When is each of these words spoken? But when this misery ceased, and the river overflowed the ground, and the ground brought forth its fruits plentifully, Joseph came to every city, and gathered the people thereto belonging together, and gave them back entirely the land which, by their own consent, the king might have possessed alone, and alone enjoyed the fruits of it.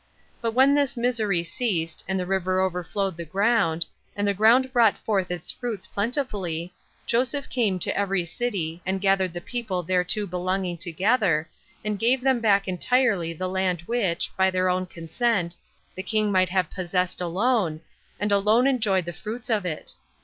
But 0.41 0.55
when 0.55 0.73
this 0.73 0.97
misery 0.97 1.43
ceased, 1.43 2.03
and 2.07 2.19
the 2.19 2.25
river 2.25 2.59
overflowed 2.59 3.17
the 3.17 3.23
ground, 3.23 3.85
and 4.15 4.27
the 4.27 4.33
ground 4.33 4.73
brought 4.73 4.97
forth 4.97 5.29
its 5.29 5.51
fruits 5.51 5.85
plentifully, 5.85 6.73
Joseph 7.05 7.47
came 7.49 7.77
to 7.77 7.95
every 7.95 8.25
city, 8.25 8.81
and 8.83 8.99
gathered 8.99 9.31
the 9.31 9.41
people 9.41 9.83
thereto 9.83 10.25
belonging 10.25 10.79
together, 10.79 11.47
and 11.85 11.99
gave 11.99 12.21
them 12.21 12.39
back 12.39 12.67
entirely 12.67 13.31
the 13.31 13.47
land 13.47 13.81
which, 13.81 14.31
by 14.35 14.49
their 14.49 14.69
own 14.69 14.87
consent, 14.87 15.55
the 15.93 16.01
king 16.01 16.31
might 16.31 16.49
have 16.49 16.71
possessed 16.71 17.21
alone, 17.21 17.79
and 18.19 18.31
alone 18.31 18.65
enjoyed 18.65 19.05
the 19.05 19.13
fruits 19.13 19.51
of 19.51 19.67
it. 19.67 19.93